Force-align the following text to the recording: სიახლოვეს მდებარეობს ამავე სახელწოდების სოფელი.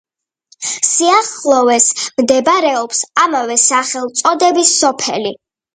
სიახლოვეს 0.91 1.89
მდებარეობს 2.23 3.05
ამავე 3.27 3.61
სახელწოდების 3.69 4.77
სოფელი. 4.85 5.41